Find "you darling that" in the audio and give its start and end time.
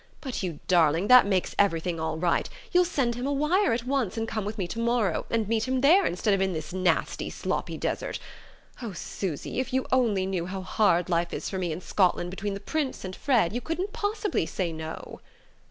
0.41-1.27